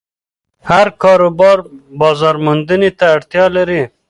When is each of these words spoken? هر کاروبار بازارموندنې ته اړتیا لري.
هر 0.69 0.87
کاروبار 1.03 1.57
بازارموندنې 2.01 2.89
ته 2.99 3.05
اړتیا 3.15 3.45
لري. 3.55 3.81